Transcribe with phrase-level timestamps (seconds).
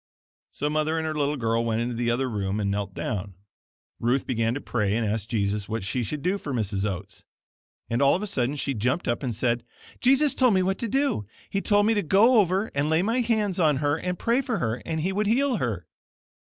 [0.51, 3.35] So Mother and her little girl went into the other room and knelt down.
[3.99, 6.89] Ruth began to pray and ask Jesus what she should do for Mrs.
[6.89, 7.23] Oats.
[7.87, 9.63] And all of a sudden she jumped up and said,
[9.99, 11.27] "Jesus told me what to do.
[11.51, 14.57] He told me to go over and lay my hands on her and pray for
[14.57, 15.85] her, and he would heal her."